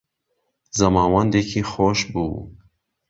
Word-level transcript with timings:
زەماوندێکی 0.77 1.61
خۆش 1.71 1.99
بوو 2.13 2.39